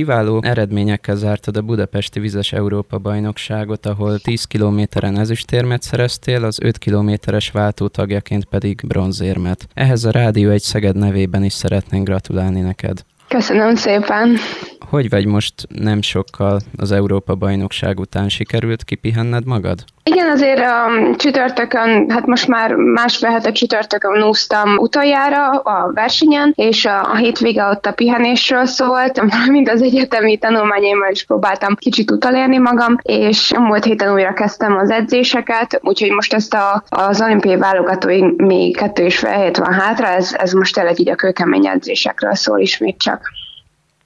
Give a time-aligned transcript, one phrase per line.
[0.00, 6.78] kiváló eredményekkel zártad a Budapesti Vizes Európa bajnokságot, ahol 10 kilométeren ezüstérmet szereztél, az 5
[6.78, 9.68] kilométeres váltótagjaként pedig bronzérmet.
[9.74, 13.04] Ehhez a Rádió egy Szeged nevében is szeretnénk gratulálni neked.
[13.28, 14.36] Köszönöm szépen!
[14.90, 19.84] Hogy vagy most nem sokkal az Európa bajnokság után sikerült kipihenned magad?
[20.04, 26.84] Igen, azért um, csütörtökön, hát most már másfél hete csütörtökön úsztam utoljára a versenyen, és
[26.84, 32.58] a, a hétvége ott a pihenésről szólt, mind az egyetemi tanulmányaimmal is próbáltam kicsit utalérni
[32.58, 38.24] magam, és múlt héten újra kezdtem az edzéseket, úgyhogy most ezt a, az olimpiai válogatóig
[38.36, 42.34] még kettő és fél hét van hátra, ez, ez most tényleg így a kőkemény edzésekről
[42.34, 43.30] szól ismét csak.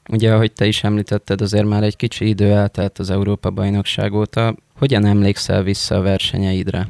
[0.08, 4.56] Ugye, ahogy te is említetted, azért már egy kicsi idő eltelt az Európa-bajnokság óta.
[4.74, 6.88] Hogyan emlékszel vissza a versenyeidre?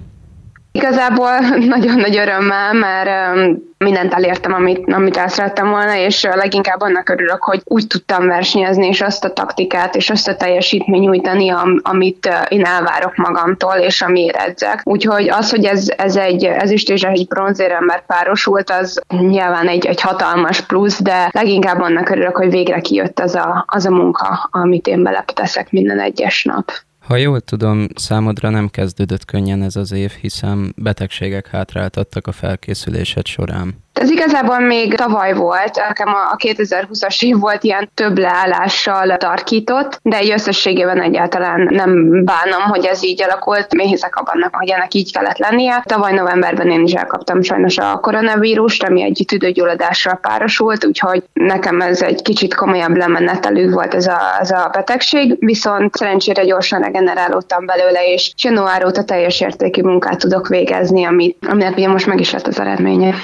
[0.76, 1.38] Igazából
[1.74, 3.36] nagyon nagy örömmel, mert
[3.78, 8.86] mindent elértem, amit, amit el szerettem volna, és leginkább annak örülök, hogy úgy tudtam versenyezni,
[8.86, 14.36] és azt a taktikát, és azt a teljesítmény nyújtani, amit én elvárok magamtól, és amiért
[14.36, 14.80] edzek.
[14.84, 20.00] Úgyhogy az, hogy ez, ez egy ezüst és egy bronzérember párosult, az nyilván egy, egy
[20.00, 24.86] hatalmas plusz, de leginkább annak örülök, hogy végre kijött az a, az a munka, amit
[24.86, 26.72] én belepteszek minden egyes nap.
[27.04, 33.26] Ha jól tudom, számodra nem kezdődött könnyen ez az év, hiszen betegségek hátráltattak a felkészülésed
[33.26, 33.82] során.
[33.94, 40.16] Ez igazából még tavaly volt, nekem a 2020-as év volt ilyen több leállással tarkított, de
[40.16, 43.72] egy összességében egyáltalán nem bánom, hogy ez így alakult.
[43.72, 45.82] Én hiszek abban, hogy ennek így kellett lennie.
[45.86, 52.02] Tavaly novemberben én is elkaptam sajnos a koronavírust, ami egy tüdőgyulladásra párosult, úgyhogy nekem ez
[52.02, 58.04] egy kicsit komolyabb lemenetelű volt ez a, ez a betegség, viszont szerencsére gyorsan regenerálódtam belőle,
[58.04, 62.46] és január óta teljes értékű munkát tudok végezni, amit, aminek ugye most meg is lett
[62.46, 63.14] az eredménye.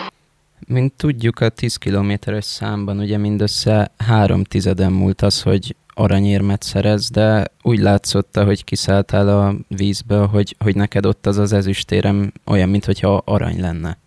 [0.70, 7.10] Mint tudjuk, a 10 kilométeres számban ugye mindössze három tizeden múlt az, hogy aranyérmet szerez,
[7.10, 12.68] de úgy látszott, hogy kiszálltál a vízbe, hogy, hogy neked ott az az ezüstérem olyan,
[12.68, 13.98] mintha arany lenne.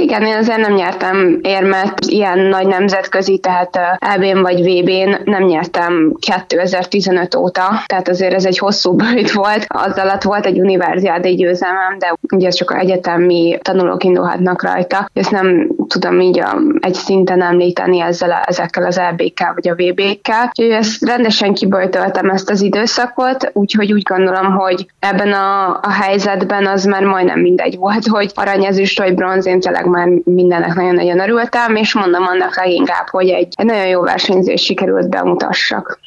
[0.00, 6.14] Igen, én azért nem nyertem érmet ilyen nagy nemzetközi, tehát EB-n vagy VB-n nem nyertem
[6.18, 9.64] 2015 óta, tehát azért ez egy hosszú bőjt volt.
[9.68, 15.08] Az alatt volt egy univerziádai győzelmem, de ugye csak egyetemi tanulók indulhatnak rajta.
[15.12, 19.74] Ezt nem tudom így a, egy szinten említeni ezzel, a, ezekkel az EB-kkel vagy a
[19.74, 20.50] VB-kkel.
[20.58, 26.66] Úgyhogy ezt rendesen kiböjtöltem ezt az időszakot, úgyhogy úgy gondolom, hogy ebben a, a helyzetben
[26.66, 29.60] az már majdnem mindegy volt, hogy aranyezüst vagy bronz, én
[29.90, 35.08] már mindennek nagyon-nagyon örültem, és mondom annak leginkább, hogy egy, egy nagyon jó versenyzés sikerült
[35.08, 36.00] bemutassak.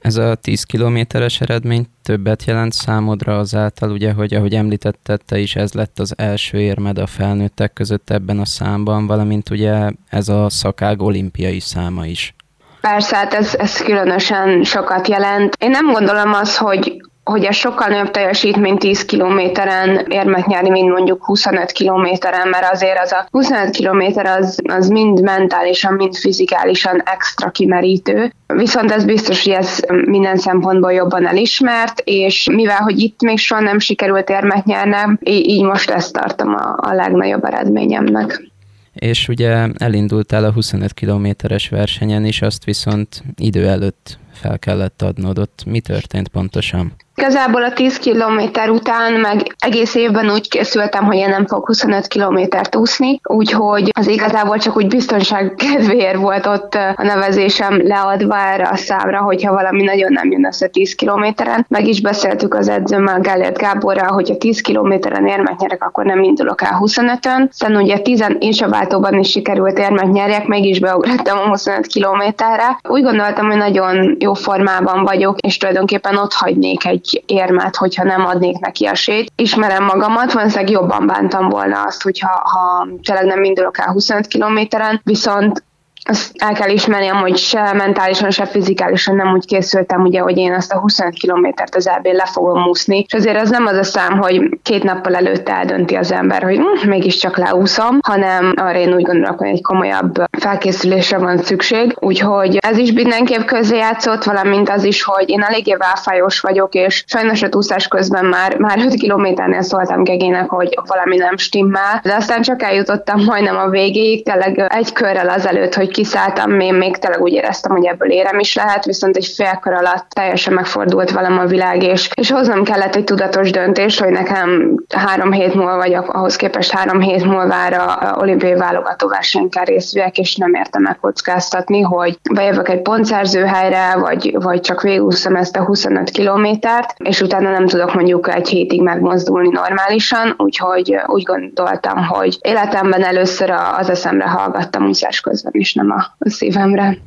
[0.00, 5.56] Ez a 10 kilométeres eredmény többet jelent számodra azáltal, ugye, hogy ahogy említetted, te is
[5.56, 10.50] ez lett az első érmed a felnőttek között ebben a számban, valamint ugye ez a
[10.50, 12.34] szakág olimpiai száma is.
[12.80, 15.54] Persze, hát ez, ez különösen sokat jelent.
[15.58, 20.92] Én nem gondolom az, hogy hogy ez sokkal nagyobb teljesítmény 10 kilométeren érmet nyerni, mint
[20.92, 27.02] mondjuk 25 kilométeren, mert azért az a 25 kilométer az, az mind mentálisan, mind fizikálisan
[27.04, 28.32] extra kimerítő.
[28.46, 33.60] Viszont ez biztos, hogy ez minden szempontból jobban elismert, és mivel, hogy itt még soha
[33.60, 38.50] nem sikerült érmet nyernem, így most ezt tartom a, a legnagyobb eredményemnek
[38.92, 45.38] és ugye elindultál a 25 kilométeres versenyen is, azt viszont idő előtt fel kellett adnod.
[45.38, 46.92] Ott mi történt pontosan?
[47.18, 52.06] Igazából a 10 kilométer után meg egész évben úgy készültem, hogy én nem fogok 25
[52.06, 58.68] kilométert úszni, úgyhogy az igazából csak úgy biztonság kedvéért volt ott a nevezésem leadva erre
[58.68, 61.66] a számra, hogyha valami nagyon nem jön össze 10 kilométeren.
[61.68, 66.22] Meg is beszéltük az edzőmmel, Gellért Gáborral, hogy a 10 kilométeren érmet nyerek, akkor nem
[66.22, 67.48] indulok el 25-ön.
[67.50, 72.80] Aztán ugye 10 és a váltóban is sikerült érmet nyerjek, mégis beugrottam a 25 kilométerre.
[72.88, 78.26] Úgy gondoltam, hogy nagyon jó formában vagyok, és tulajdonképpen ott hagynék egy érmet, hogyha nem
[78.26, 79.32] adnék neki a sét.
[79.36, 85.00] Ismerem magamat, valószínűleg jobban bántam volna azt, hogyha ha tényleg nem indulok el 25 kilométeren,
[85.04, 85.64] viszont
[86.08, 90.52] azt el kell ismernem, hogy se mentálisan, se fizikálisan nem úgy készültem, ugye, hogy én
[90.52, 92.98] azt a 25 kilométert az eb le fogom úszni.
[92.98, 96.56] És azért az nem az a szám, hogy két nappal előtte eldönti az ember, hogy
[96.56, 101.96] hm, mégiscsak leúszom, hanem arra én úgy gondolok, hogy egy komolyabb felkészülésre van szükség.
[102.00, 107.42] Úgyhogy ez is mindenképp közrejátszott, valamint az is, hogy én eléggé válfájos vagyok, és sajnos
[107.42, 112.42] a túszás közben már, már 5 kilométernél szóltam Gegének, hogy valami nem stimmel, de aztán
[112.42, 117.32] csak eljutottam majdnem a végéig, tényleg egy körrel azelőtt, hogy kiszálltam, én még tényleg úgy
[117.32, 121.82] éreztem, hogy ebből érem is lehet, viszont egy félkör alatt teljesen megfordult velem a világ,
[121.82, 126.70] és, és hoznom kellett egy tudatos döntést, hogy nekem három hét múlva, vagy ahhoz képest
[126.70, 132.18] három hét múlva a olimpiai válogató versenyen kell részt vegyek, és nem értem megkockáztatni, hogy
[132.32, 137.66] bejövök egy pontszerző helyre, vagy, vagy csak végúszom ezt a 25 kilométert, és utána nem
[137.66, 144.86] tudok mondjuk egy hétig megmozdulni normálisan, úgyhogy úgy gondoltam, hogy életemben először az eszemre hallgattam
[144.86, 146.98] úszás közben, és nem a szívemre.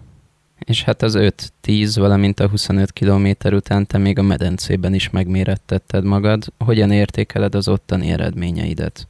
[0.60, 1.18] És hát az
[1.66, 6.44] 5-10, valamint a 25 kilométer után te még a medencében is megmérettetted magad.
[6.66, 9.08] Hogyan értékeled az ottani eredményeidet?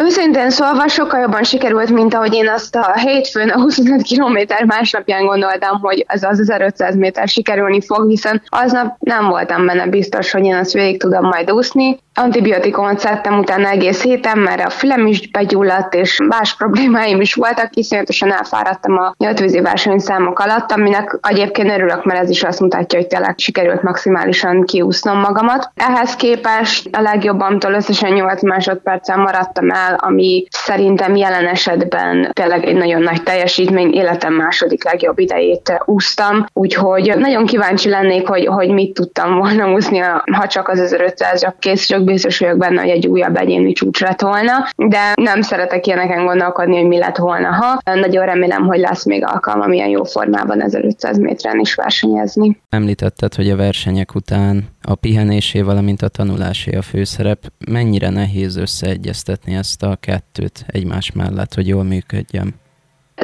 [0.00, 5.26] Őszintén szólva sokkal jobban sikerült, mint ahogy én azt a hétfőn a 25 km másnapján
[5.26, 10.44] gondoltam, hogy ez az 1500 méter sikerülni fog, hiszen aznap nem voltam benne biztos, hogy
[10.44, 11.98] én azt végig tudom majd úszni.
[12.18, 17.76] Antibiotikumot szedtem utána egész héten, mert a fülem is begyulladt, és más problémáim is voltak,
[17.76, 23.08] iszonyatosan elfáradtam a nyolcvízi versenyszámok alatt, aminek egyébként örülök, mert ez is azt mutatja, hogy
[23.08, 25.70] tényleg sikerült maximálisan kiúsznom magamat.
[25.74, 32.76] Ehhez képest a legjobbamtól összesen 8 másodpercen maradtam el, ami szerintem jelen esetben tényleg egy
[32.76, 38.94] nagyon nagy teljesítmény, életem második legjobb idejét úsztam, úgyhogy nagyon kíváncsi lennék, hogy, hogy mit
[38.94, 39.98] tudtam volna úszni,
[40.32, 44.00] ha csak az 1500 csak kész, csak biztos vagyok benne, hogy egy újabb egyéni csúcs
[44.00, 47.94] lett volna, de nem szeretek ilyeneken gondolkodni, hogy mi lett volna, ha.
[47.94, 52.60] Nagyon remélem, hogy lesz még alkalmam ilyen jó formában 1500 méteren is versenyezni.
[52.68, 57.38] Említetted, hogy a versenyek után a pihenésé, valamint a tanulásé a főszerep.
[57.70, 62.54] Mennyire nehéz összeegyeztetni ezt a kettőt egymás mellett, hogy jól működjön?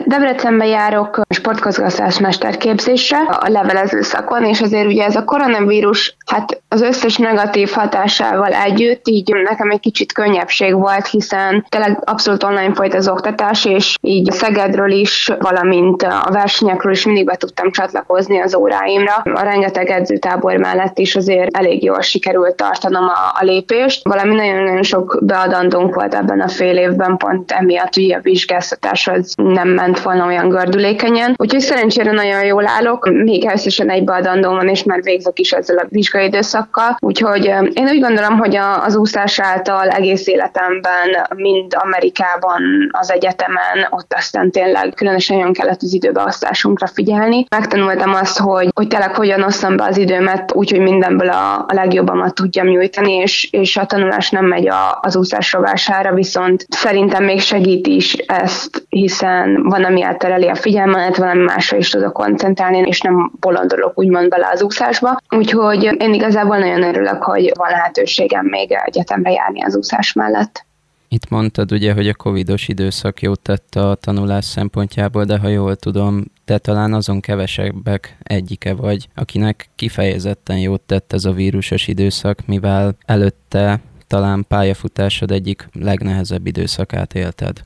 [0.06, 6.80] Debrecenbe járok sportkozgatás mesterképzésre a levelező szakon, és azért ugye ez a koronavírus, hát az
[6.80, 12.94] összes negatív hatásával együtt, így nekem egy kicsit könnyebbség volt, hiszen tényleg abszolút online folyt
[12.94, 18.54] az oktatás, és így Szegedről is, valamint a versenyekről is mindig be tudtam csatlakozni az
[18.54, 19.14] óráimra.
[19.14, 24.08] A rengeteg edzőtábor mellett is azért elég jól sikerült tartanom a, a lépést.
[24.08, 29.34] Valami nagyon-nagyon sok beadandónk volt ebben a fél évben, pont emiatt ugye a vizsgáztatás az
[29.36, 31.34] nem ment volna olyan gördülékenyen.
[31.36, 35.76] Úgyhogy szerencsére nagyon jól állok, még összesen egy beadandóm van, és már végzek is ezzel
[35.76, 36.96] a vizsgai időszakkal.
[36.98, 44.14] Úgyhogy én úgy gondolom, hogy az úszás által egész életemben, mind Amerikában, az egyetemen, ott
[44.14, 47.46] aztán tényleg különösen nagyon kellett az időbeosztásunkra figyelni.
[47.50, 52.34] Megtanultam azt, hogy, hogy tényleg hogyan osztam be az időmet, úgyhogy mindenből a, a legjobbamat
[52.34, 57.40] tudjam nyújtani, és, és a tanulás nem megy a, az úszás rovására, viszont szerintem még
[57.40, 63.00] segít is ezt, hiszen van, ami eltereli a figyelmet, valami másra is tudok koncentrálni, és
[63.00, 65.16] nem bolondolok úgymond bele az úszásba.
[65.28, 70.64] Úgyhogy én igazából nagyon örülök, hogy van lehetőségem még egyetemre járni az úszás mellett.
[71.08, 75.76] Itt mondtad ugye, hogy a covidos időszak jót tett a tanulás szempontjából, de ha jól
[75.76, 82.38] tudom, te talán azon kevesebbek egyike vagy, akinek kifejezetten jót tett ez a vírusos időszak,
[82.46, 87.60] mivel előtte talán pályafutásod egyik legnehezebb időszakát élted.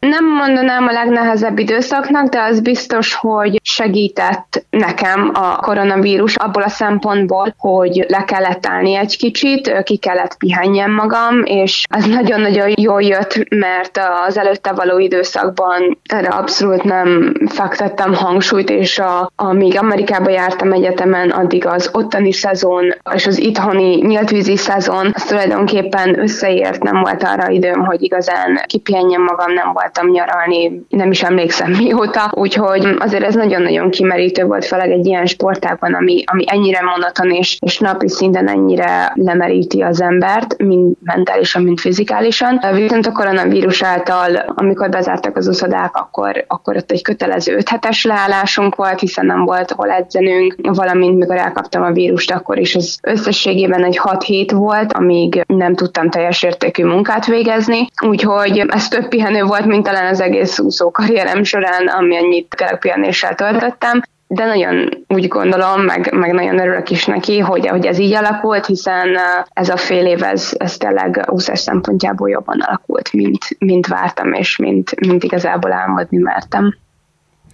[0.00, 6.68] Nem mondanám a legnehezebb időszaknak, de az biztos, hogy segített nekem a koronavírus abból a
[6.68, 13.02] szempontból, hogy le kellett állni egy kicsit, ki kellett pihenjem magam, és az nagyon-nagyon jól
[13.02, 20.30] jött, mert az előtte való időszakban erre abszolút nem fektettem hangsúlyt, és a, amíg Amerikába
[20.30, 27.00] jártam egyetemen, addig az ottani szezon és az itthoni nyíltvízi szezon, az tulajdonképpen összeért, nem
[27.00, 32.30] volt arra időm, hogy igazán kipihenjem magam, nem volt voltam nyaralni, nem is emlékszem mióta,
[32.34, 37.58] úgyhogy azért ez nagyon-nagyon kimerítő volt, főleg egy ilyen sportágban, ami, ami ennyire monoton és,
[37.60, 42.60] és napi szinten ennyire lemeríti az embert, mind mentálisan, mind fizikálisan.
[42.74, 48.74] Viszont a koronavírus által, amikor bezártak az uszodák, akkor, akkor ott egy kötelező öthetes leállásunk
[48.74, 53.84] volt, hiszen nem volt hol edzenünk, valamint mikor elkaptam a vírust, akkor is az összességében
[53.84, 59.42] egy 6 hét volt, amíg nem tudtam teljes értékű munkát végezni, úgyhogy ez több pihenő
[59.42, 65.80] volt, mint talán az egész úszó karrierem során, tényleg pihenéssel töltöttem de nagyon úgy gondolom,
[65.82, 69.16] meg, meg nagyon örülök is neki, hogy, hogy ez így alakult, hiszen
[69.52, 74.56] ez a fél év, ez, ez tényleg úszás szempontjából jobban alakult, mint, mint vártam, és
[74.56, 76.76] mint, mint igazából álmodni mertem.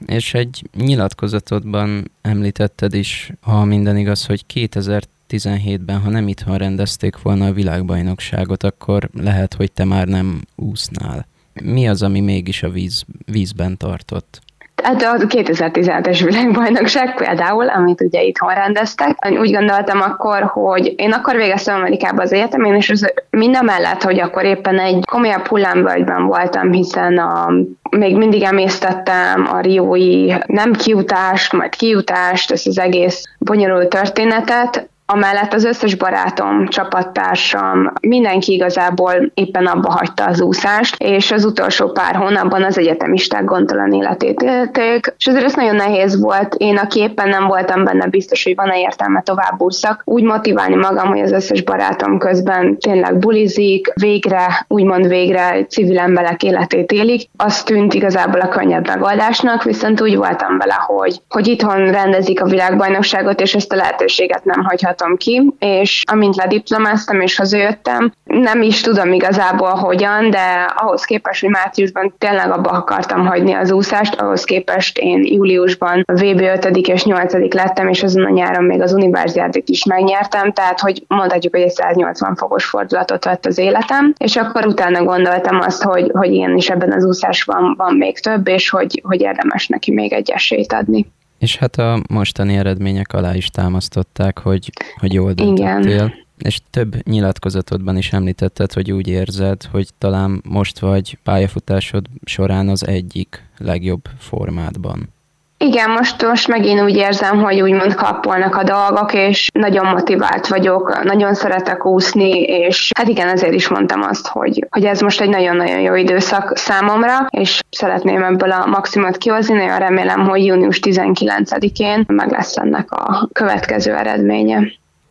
[0.06, 7.46] És egy nyilatkozatodban említetted is, ha minden igaz, hogy 2017-ben, ha nem itthon rendezték volna
[7.46, 11.26] a világbajnokságot, akkor lehet, hogy te már nem úsznál.
[11.62, 14.44] Mi az, ami mégis a víz, vízben tartott?
[14.82, 21.36] Hát a 2017-es világbajnokság például, amit ugye itthon rendeztek, úgy gondoltam akkor, hogy én akkor
[21.36, 26.72] végeztem Amerikába az egyetemén, és az minden mellett, hogy akkor éppen egy komolyabb hullámvölgyben voltam,
[26.72, 27.52] hiszen a,
[27.90, 35.52] még mindig emésztettem a riói nem kiutást, majd kiutást, ezt az egész bonyolult történetet, amellett
[35.52, 42.14] az összes barátom, csapattársam, mindenki igazából éppen abba hagyta az úszást, és az utolsó pár
[42.14, 46.54] hónapban az egyetemisták gondtalan életét élték, és ezért ez nagyon nehéz volt.
[46.54, 51.08] Én, aki éppen nem voltam benne biztos, hogy van-e értelme tovább úszak, úgy motiválni magam,
[51.08, 57.62] hogy az összes barátom közben tényleg bulizik, végre, úgymond végre civil emberek életét élik, az
[57.62, 63.40] tűnt igazából a könnyebb megoldásnak, viszont úgy voltam vele, hogy, hogy itthon rendezik a világbajnokságot,
[63.40, 64.62] és ezt a lehetőséget nem
[64.96, 71.40] hagyhatom ki, és amint lediplomáztam és hazajöttem, nem is tudom igazából hogyan, de ahhoz képest,
[71.40, 76.64] hogy márciusban tényleg abba akartam hagyni az úszást, ahhoz képest én júliusban a VB 5.
[76.64, 77.54] és 8.
[77.54, 81.70] lettem, és azon a nyáron még az univerziádét is megnyertem, tehát hogy mondhatjuk, hogy egy
[81.70, 86.70] 180 fokos fordulatot vett az életem, és akkor utána gondoltam azt, hogy, hogy ilyen is
[86.70, 91.06] ebben az úszásban van még több, és hogy, hogy érdemes neki még egy esélyt adni.
[91.38, 95.92] És hát a mostani eredmények alá is támasztották, hogy, hogy jól döntöttél.
[95.92, 96.12] Igen.
[96.38, 102.86] És több nyilatkozatodban is említetted, hogy úgy érzed, hogy talán most vagy pályafutásod során az
[102.86, 105.14] egyik legjobb formádban.
[105.58, 111.02] Igen, most, most megint úgy érzem, hogy úgymond kapolnak a dolgok, és nagyon motivált vagyok,
[111.04, 115.28] nagyon szeretek úszni, és hát igen, ezért is mondtam azt, hogy, hogy ez most egy
[115.28, 122.04] nagyon-nagyon jó időszak számomra, és szeretném ebből a maximumot kihozni, nagyon remélem, hogy június 19-én
[122.06, 124.60] meg lesz ennek a következő eredménye.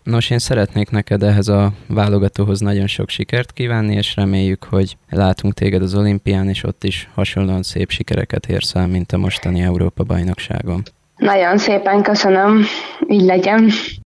[0.05, 5.53] Nos, én szeretnék neked ehhez a válogatóhoz nagyon sok sikert kívánni, és reméljük, hogy látunk
[5.53, 10.83] téged az olimpián, és ott is hasonlóan szép sikereket érsz el, mint a mostani Európa-bajnokságon.
[11.17, 12.63] Nagyon szépen köszönöm,
[13.07, 13.69] így legyen.